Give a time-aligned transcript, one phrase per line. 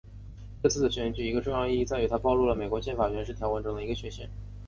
[0.63, 4.27] 这次选举的一个重要意义在于它暴露了美国宪法原始条文中的一个缺陷。